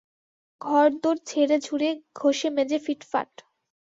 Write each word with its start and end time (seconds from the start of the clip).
ঘরদোর 0.61 1.17
ঝেড়েঝুড়ে, 1.27 1.89
ঘষেমেজে 2.15 2.77
ফিটফাট। 2.85 3.31